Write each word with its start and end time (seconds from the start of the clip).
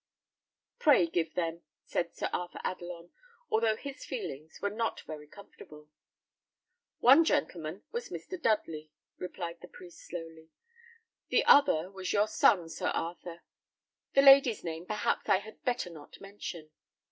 "Pray 0.79 1.05
give 1.05 1.35
them," 1.35 1.61
said 1.85 2.15
Sir 2.15 2.27
Arthur 2.33 2.59
Adelon, 2.65 3.11
although 3.51 3.75
his 3.75 4.03
feelings 4.03 4.59
were 4.59 4.71
not 4.71 5.01
very 5.01 5.27
comfortable. 5.27 5.89
"One 7.01 7.23
gentleman 7.23 7.83
was 7.91 8.09
Mr. 8.09 8.41
Dudley," 8.41 8.89
replied 9.19 9.61
the 9.61 9.67
priest, 9.67 9.99
slowly; 9.99 10.49
"the 11.27 11.45
other 11.45 11.91
was 11.91 12.13
your 12.13 12.27
son, 12.27 12.67
Sir 12.67 12.87
Arthur; 12.87 13.43
the 14.15 14.23
lady's 14.23 14.63
name 14.63 14.87
perhaps 14.87 15.29
I 15.29 15.37
had 15.37 15.63
better 15.65 15.91
not 15.91 16.19
mention." 16.19 16.71